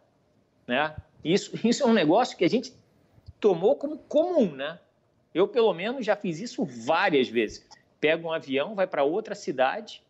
[0.68, 0.96] né?
[1.24, 2.74] Isso, isso é um negócio que a gente
[3.40, 4.80] tomou como comum, né?
[5.34, 7.66] Eu, pelo menos, já fiz isso várias vezes.
[8.00, 10.02] Pega um avião, vai para outra cidade,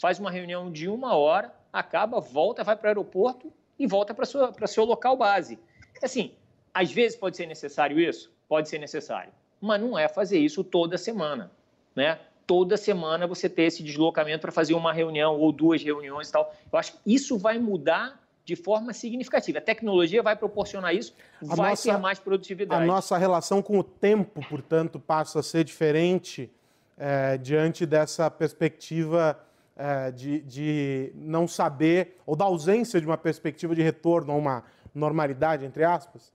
[0.00, 4.66] faz uma reunião de uma hora, acaba, volta, vai para o aeroporto e volta para
[4.66, 5.58] seu local base.
[6.02, 6.32] Assim,
[6.72, 8.32] às vezes pode ser necessário isso?
[8.48, 9.32] Pode ser necessário.
[9.60, 11.50] Mas não é fazer isso toda semana,
[11.94, 12.18] né?
[12.46, 16.54] Toda semana você ter esse deslocamento para fazer uma reunião ou duas reuniões e tal.
[16.72, 19.58] Eu acho que isso vai mudar de forma significativa.
[19.58, 22.82] A tecnologia vai proporcionar isso, a vai nossa, ter mais produtividade.
[22.82, 26.50] A nossa relação com o tempo, portanto, passa a ser diferente
[26.98, 29.38] é, diante dessa perspectiva
[29.76, 34.64] é, de, de não saber, ou da ausência de uma perspectiva de retorno a uma
[34.94, 36.32] normalidade, entre aspas?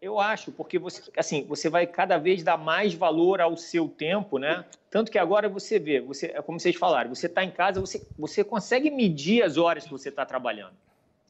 [0.00, 4.38] Eu acho, porque você, assim, você vai cada vez dar mais valor ao seu tempo,
[4.38, 4.64] né?
[4.90, 8.06] Tanto que agora você vê, você, é como vocês falaram, você está em casa, você,
[8.16, 10.74] você consegue medir as horas que você está trabalhando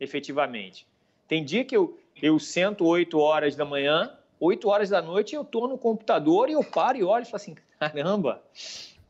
[0.01, 0.87] efetivamente.
[1.27, 5.43] Tem dia que eu, eu sento 8 horas da manhã, 8 horas da noite eu
[5.43, 8.43] estou no computador e eu paro e olho e falo assim, caramba,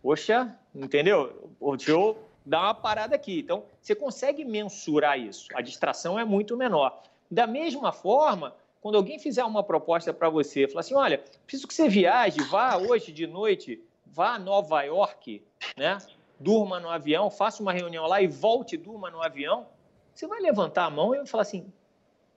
[0.03, 1.51] poxa, entendeu?
[1.77, 3.40] Deixa eu dar uma parada aqui.
[3.40, 5.48] Então, você consegue mensurar isso.
[5.55, 7.03] A distração é muito menor.
[7.31, 11.74] Da mesma forma, quando alguém fizer uma proposta para você, falar assim, olha, preciso que
[11.74, 15.42] você viaje, vá hoje de noite, vá a Nova York,
[15.77, 15.98] né?
[16.40, 19.66] Durma no avião, faça uma reunião lá e volte durma no avião.
[20.18, 21.72] Você vai levantar a mão e vai falar assim: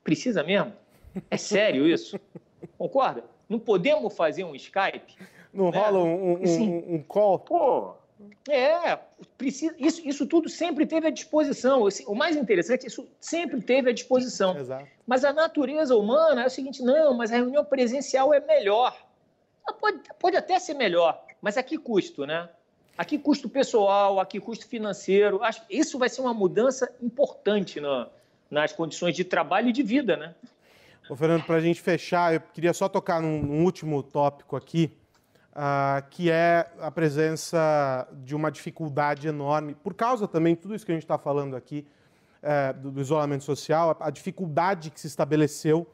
[0.04, 0.72] precisa mesmo?
[1.32, 2.20] É sério isso?
[2.78, 3.24] Concorda?
[3.50, 5.16] Não podemos fazer um Skype?
[5.52, 5.80] Não né?
[5.80, 7.40] rola um, um, assim, um, call?
[7.40, 7.96] Pô,
[8.48, 9.00] é,
[9.36, 11.88] precisa, isso, isso tudo sempre teve à disposição.
[12.06, 14.56] O mais interessante, isso sempre teve à disposição.
[14.56, 14.88] Exato.
[15.08, 18.96] Mas a natureza humana é o seguinte: não, mas a reunião presencial é melhor.
[19.80, 22.48] Pode, pode até ser melhor, mas a que custo, né?
[23.02, 25.44] Aqui custo pessoal, aqui custo financeiro.
[25.44, 28.08] Acho que isso vai ser uma mudança importante no,
[28.48, 30.36] nas condições de trabalho e de vida, né?
[31.10, 34.96] Ô, Fernando, para a gente fechar, eu queria só tocar num, num último tópico aqui,
[35.50, 40.86] uh, que é a presença de uma dificuldade enorme, por causa também de tudo isso
[40.86, 41.88] que a gente está falando aqui,
[42.44, 45.88] uh, do, do, isolamento social, a, a, dificuldade que se estabeleceu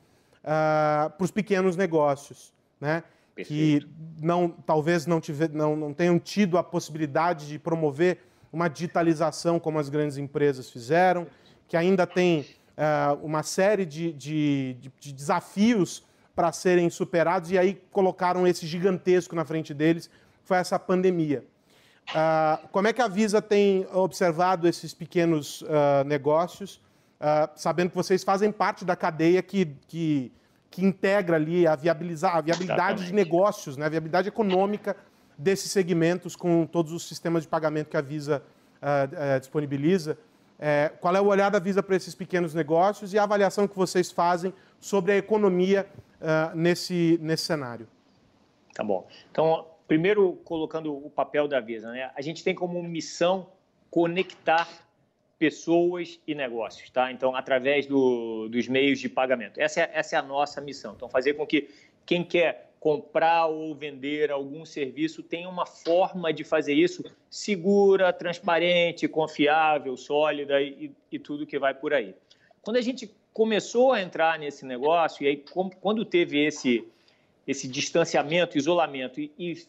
[0.43, 3.02] uh, para os pequenos negócios, né?
[3.38, 3.88] Perfeito.
[3.88, 8.17] que não, talvez não, tiver, não, não tenham tido a possibilidade de promover
[8.52, 11.28] uma digitalização como as grandes empresas fizeram,
[11.67, 16.04] que ainda tem uh, uma série de, de, de desafios
[16.36, 20.10] para serem superados e aí colocaram esse gigantesco na frente deles,
[20.43, 21.43] foi essa pandemia.
[22.10, 26.82] Uh, como é que a Visa tem observado esses pequenos uh, negócios,
[27.56, 30.32] sabendo que vocês fazem parte da cadeia que, que
[30.78, 33.08] que integra ali a, viabilizar, a viabilidade Exatamente.
[33.08, 34.96] de negócios, né, a viabilidade econômica
[35.36, 38.44] desses segmentos com todos os sistemas de pagamento que a Visa
[38.80, 40.20] uh, uh, disponibiliza.
[40.60, 43.76] É, qual é o olhar da Visa para esses pequenos negócios e a avaliação que
[43.76, 45.88] vocês fazem sobre a economia
[46.22, 47.88] uh, nesse, nesse cenário?
[48.76, 49.08] Tá bom.
[49.32, 52.12] Então, primeiro colocando o papel da Visa, né?
[52.16, 53.48] A gente tem como missão
[53.90, 54.68] conectar
[55.38, 57.12] pessoas e negócios, tá?
[57.12, 59.60] Então, através do, dos meios de pagamento.
[59.60, 60.93] Essa é, essa é a nossa missão.
[60.95, 61.69] Então, fazer com que
[62.06, 69.08] quem quer comprar ou vender algum serviço tenha uma forma de fazer isso segura, transparente,
[69.08, 72.15] confiável, sólida e, e tudo que vai por aí.
[72.62, 75.43] Quando a gente começou a entrar nesse negócio, e aí
[75.82, 76.88] quando teve esse
[77.47, 79.65] esse distanciamento, isolamento e, e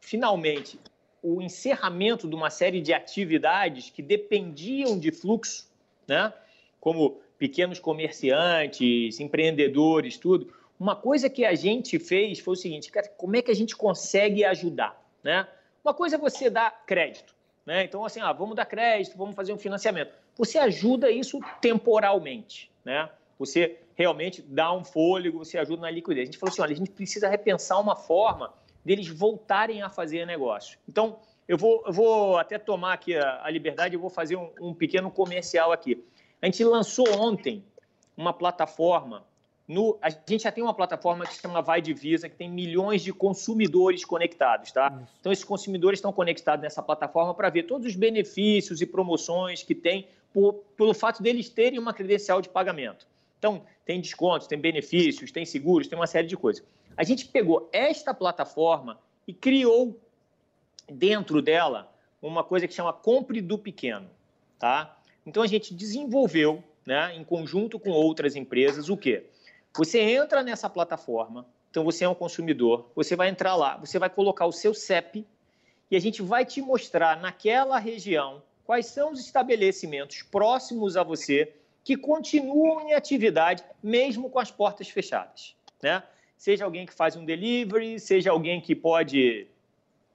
[0.00, 0.80] finalmente
[1.22, 5.68] o encerramento de uma série de atividades que dependiam de fluxo,
[6.06, 6.32] né?
[6.80, 10.52] como pequenos comerciantes, empreendedores, tudo.
[10.78, 13.76] Uma coisa que a gente fez foi o seguinte, cara, como é que a gente
[13.76, 14.98] consegue ajudar?
[15.22, 15.46] Né?
[15.84, 17.34] Uma coisa é você dar crédito.
[17.66, 17.84] Né?
[17.84, 20.12] Então, assim, ah, vamos dar crédito, vamos fazer um financiamento.
[20.36, 22.70] Você ajuda isso temporalmente.
[22.84, 23.08] Né?
[23.38, 26.22] Você realmente dá um fôlego, você ajuda na liquidez.
[26.22, 28.52] A gente falou assim, olha, a gente precisa repensar uma forma
[28.84, 30.78] deles voltarem a fazer negócio.
[30.88, 34.50] Então, eu vou, eu vou até tomar aqui a, a liberdade, eu vou fazer um,
[34.60, 36.02] um, pequeno comercial aqui.
[36.40, 37.64] A gente lançou ontem
[38.16, 39.24] uma plataforma.
[39.66, 43.02] No, a gente já tem uma plataforma que se chama Vai Divisa, que tem milhões
[43.02, 44.92] de consumidores conectados, tá?
[45.02, 45.12] Isso.
[45.20, 49.74] Então, esses consumidores estão conectados nessa plataforma para ver todos os benefícios e promoções que
[49.74, 53.06] tem por, pelo fato deles terem uma credencial de pagamento.
[53.38, 56.64] Então, tem descontos, tem benefícios, tem seguros, tem uma série de coisas.
[56.96, 59.98] A gente pegou esta plataforma e criou
[60.88, 64.08] dentro dela uma coisa que chama Compre do Pequeno,
[64.58, 64.96] tá?
[65.24, 69.26] Então a gente desenvolveu, né, em conjunto com outras empresas, o quê?
[69.76, 74.10] Você entra nessa plataforma, então você é um consumidor, você vai entrar lá, você vai
[74.10, 75.24] colocar o seu CEP
[75.90, 81.54] e a gente vai te mostrar naquela região quais são os estabelecimentos próximos a você
[81.82, 86.02] que continuam em atividade mesmo com as portas fechadas, né?
[86.40, 89.46] Seja alguém que faz um delivery, seja alguém que pode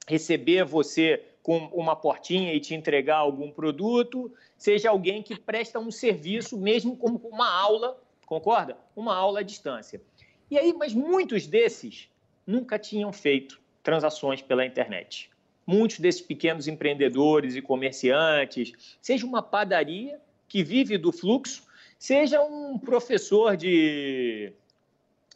[0.08, 5.92] receber você com uma portinha e te entregar algum produto, seja alguém que presta um
[5.92, 8.76] serviço, mesmo como uma aula, concorda?
[8.96, 10.02] Uma aula à distância.
[10.50, 12.10] E aí, mas muitos desses
[12.46, 15.30] nunca tinham feito transações pela internet.
[15.64, 21.68] Muitos desses pequenos empreendedores e comerciantes, seja uma padaria que vive do fluxo,
[22.00, 24.52] seja um professor de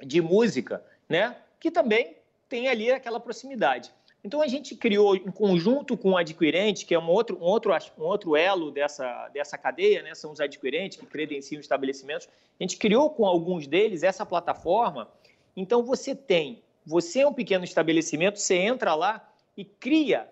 [0.03, 1.35] de música, né?
[1.59, 2.15] Que também
[2.47, 3.91] tem ali aquela proximidade.
[4.23, 7.71] Então a gente criou em conjunto com o adquirente, que é um outro, um outro,
[7.97, 10.13] um outro elo dessa, dessa cadeia, né?
[10.13, 12.27] São os adquirentes que credenciam estabelecimentos.
[12.59, 15.09] A gente criou com alguns deles essa plataforma.
[15.55, 20.27] Então você tem, você é um pequeno estabelecimento, você entra lá e cria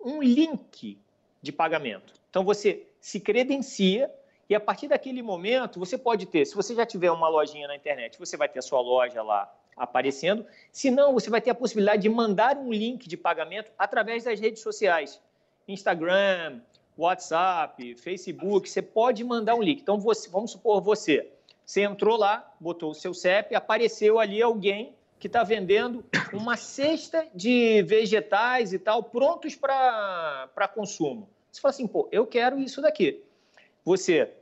[0.00, 0.98] um link
[1.40, 2.14] de pagamento.
[2.30, 4.10] Então você se credencia
[4.48, 7.76] e a partir daquele momento, você pode ter, se você já tiver uma lojinha na
[7.76, 10.44] internet, você vai ter a sua loja lá aparecendo.
[10.72, 14.40] Se não, você vai ter a possibilidade de mandar um link de pagamento através das
[14.40, 15.20] redes sociais.
[15.66, 16.60] Instagram,
[16.96, 19.82] WhatsApp, Facebook, você pode mandar um link.
[19.82, 21.30] Então, você, vamos supor você,
[21.64, 27.26] você entrou lá, botou o seu CEP, apareceu ali alguém que está vendendo uma cesta
[27.34, 31.28] de vegetais e tal, prontos para consumo.
[31.50, 33.22] Você fala assim, pô, eu quero isso daqui.
[33.84, 34.32] Você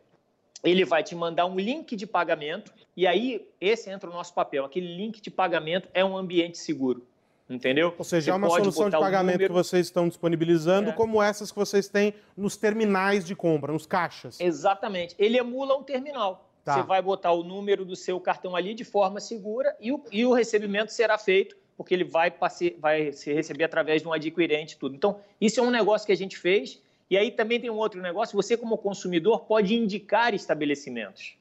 [0.65, 4.65] ele vai te mandar um link de pagamento e aí esse entra o nosso papel.
[4.65, 7.07] Aquele link de pagamento é um ambiente seguro.
[7.49, 7.95] Entendeu?
[7.97, 9.55] Ou seja, Você é uma solução de pagamento número...
[9.55, 10.93] que vocês estão disponibilizando, é.
[10.93, 14.41] como essas que vocês têm nos terminais de compra, nos caixas.
[14.41, 15.15] Exatamente.
[15.17, 16.51] Ele emula um terminal.
[16.65, 16.75] Tá.
[16.75, 20.27] Você vai botar o número do seu cartão ali de forma segura e o, e
[20.27, 22.77] o recebimento será feito, porque ele vai, passe...
[22.81, 24.97] vai se receber através de um adquirente tudo.
[24.97, 28.01] Então, isso é um negócio que a gente fez e aí também tem um outro
[28.01, 31.37] negócio, você como consumidor pode indicar estabelecimentos,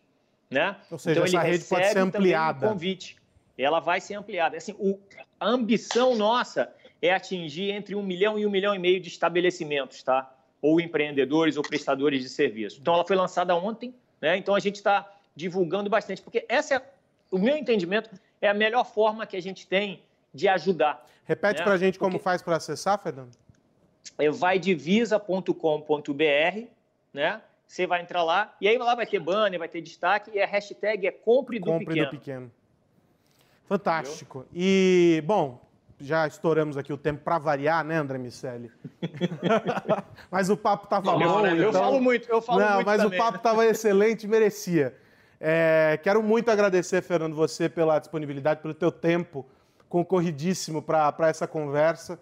[0.49, 0.75] né?
[0.91, 2.67] Ou seja, então, essa rede pode ser ampliada.
[2.67, 3.17] Um convite.
[3.57, 4.57] Ela vai ser ampliada.
[4.57, 4.99] Assim, o,
[5.39, 10.03] a ambição nossa é atingir entre um milhão e um milhão e meio de estabelecimentos,
[10.03, 10.31] tá?
[10.61, 12.79] Ou empreendedores ou prestadores de serviço.
[12.79, 14.37] Então, ela foi lançada ontem, né?
[14.37, 16.81] Então, a gente está divulgando bastante, porque essa é,
[17.31, 21.03] o meu entendimento, é a melhor forma que a gente tem de ajudar.
[21.25, 21.63] Repete né?
[21.63, 22.11] para a gente porque...
[22.11, 23.44] como faz para acessar, Fernando
[24.17, 26.67] é vaidivisa.com.br,
[27.13, 27.41] né?
[27.67, 30.45] Você vai entrar lá e aí lá vai ter banner, vai ter destaque e a
[30.45, 32.05] hashtag é compre do compre pequeno.
[32.05, 32.51] Do pequeno.
[33.67, 34.45] Fantástico.
[34.51, 34.63] Entendeu?
[34.63, 35.59] E, bom,
[35.99, 38.71] já estouramos aqui o tempo para variar, né, André Miceli?
[40.29, 41.41] mas o papo estava bom.
[41.41, 41.53] Né?
[41.53, 41.65] Então...
[41.65, 43.19] Eu falo muito, eu falo Não, muito mas também.
[43.19, 44.95] o papo estava excelente, merecia.
[45.39, 49.45] É, quero muito agradecer, Fernando, você pela disponibilidade, pelo teu tempo
[49.89, 52.19] concorridíssimo para essa conversa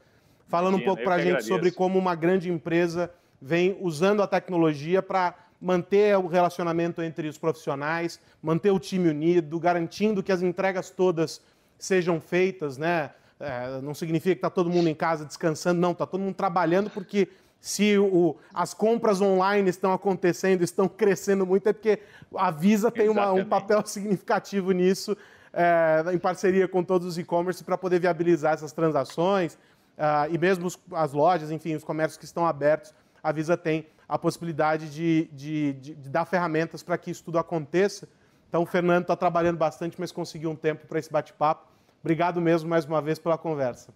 [0.54, 1.48] falando um pouco para a gente agradeço.
[1.48, 3.10] sobre como uma grande empresa
[3.42, 9.60] vem usando a tecnologia para manter o relacionamento entre os profissionais, manter o time unido,
[9.60, 11.42] garantindo que as entregas todas
[11.80, 13.10] sejam feitas, né?
[13.40, 16.88] É, não significa que está todo mundo em casa descansando, não, está todo mundo trabalhando
[16.92, 21.98] porque se o, as compras online estão acontecendo, estão crescendo muito, é porque
[22.36, 25.18] a Visa tem uma, um papel significativo nisso,
[25.52, 29.58] é, em parceria com todos os e-commerce, para poder viabilizar essas transações,
[29.98, 33.86] Uh, e mesmo os, as lojas, enfim, os comércios que estão abertos, a Visa tem
[34.08, 38.08] a possibilidade de, de, de, de dar ferramentas para que isso tudo aconteça.
[38.50, 41.68] Então, o Fernando está trabalhando bastante, mas conseguiu um tempo para esse bate-papo.
[42.02, 43.94] Obrigado mesmo mais uma vez pela conversa.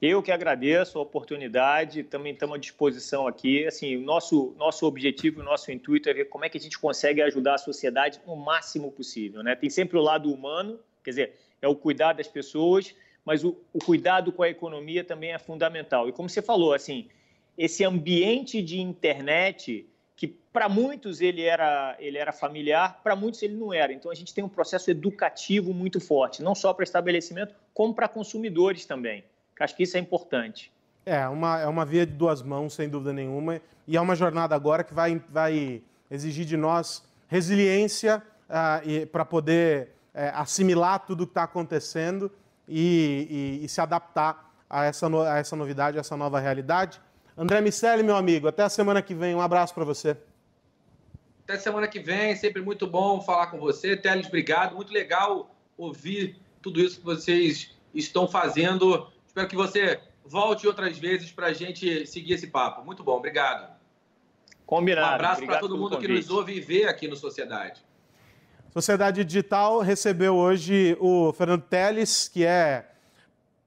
[0.00, 3.66] Eu que agradeço a oportunidade, também estamos à disposição aqui.
[3.66, 7.22] Assim, nosso, nosso objetivo, o nosso intuito é ver como é que a gente consegue
[7.22, 9.42] ajudar a sociedade o máximo possível.
[9.42, 9.56] Né?
[9.56, 12.94] Tem sempre o lado humano, quer dizer, é o cuidar das pessoas,
[13.26, 16.08] mas o, o cuidado com a economia também é fundamental.
[16.08, 17.08] E como você falou, assim,
[17.58, 23.54] esse ambiente de internet que para muitos ele era, ele era familiar, para muitos ele
[23.54, 23.92] não era.
[23.92, 28.08] Então a gente tem um processo educativo muito forte, não só para estabelecimento, como para
[28.08, 29.24] consumidores também.
[29.60, 30.72] Acho que isso é importante.
[31.04, 33.60] É uma, é uma via de duas mãos, sem dúvida nenhuma.
[33.86, 39.90] E é uma jornada agora que vai, vai exigir de nós resiliência uh, para poder
[40.14, 42.30] uh, assimilar tudo o que está acontecendo
[42.68, 47.00] e, e, e, se adaptar a essa, no, a essa novidade, a essa nova realidade.
[47.36, 49.34] André Miceli, meu amigo, até a semana que vem.
[49.34, 50.16] Um abraço para você.
[51.44, 53.96] Até semana que vem, sempre muito bom falar com você.
[53.96, 54.74] Teles, obrigado.
[54.74, 61.30] Muito legal ouvir tudo isso que vocês estão fazendo Espero que você volte outras vezes
[61.30, 62.82] para a gente seguir esse papo.
[62.82, 63.70] Muito bom, obrigado.
[64.64, 65.06] Combinado.
[65.06, 67.84] Um abraço para todo mundo que nos ouve e vê aqui no Sociedade.
[68.76, 72.86] Sociedade Digital recebeu hoje o Fernando Teles, que é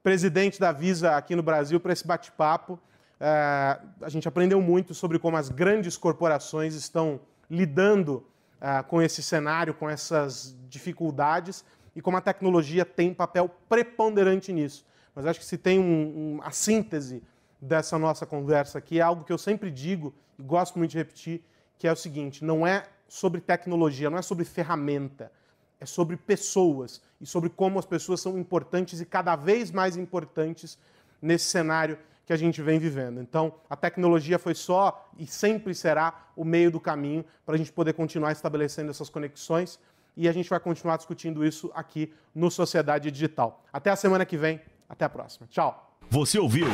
[0.04, 2.78] presidente da Visa aqui no Brasil, para esse bate-papo.
[3.18, 8.24] É, a gente aprendeu muito sobre como as grandes corporações estão lidando
[8.60, 11.64] é, com esse cenário, com essas dificuldades
[11.96, 14.86] e como a tecnologia tem papel preponderante nisso.
[15.12, 17.20] Mas acho que se tem um, um, a síntese
[17.60, 21.42] dessa nossa conversa aqui, é algo que eu sempre digo e gosto muito de repetir,
[21.76, 25.32] que é o seguinte: não é sobre tecnologia, não é sobre ferramenta,
[25.80, 30.78] é sobre pessoas e sobre como as pessoas são importantes e cada vez mais importantes
[31.20, 33.20] nesse cenário que a gente vem vivendo.
[33.20, 37.72] Então, a tecnologia foi só e sempre será o meio do caminho para a gente
[37.72, 39.80] poder continuar estabelecendo essas conexões
[40.16, 43.64] e a gente vai continuar discutindo isso aqui no Sociedade Digital.
[43.72, 44.60] Até a semana que vem.
[44.88, 45.48] Até a próxima.
[45.50, 45.98] Tchau.
[46.08, 46.66] Você ouviu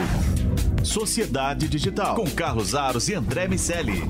[0.85, 4.03] Sociedade Digital com Carlos Aros e André Miceli.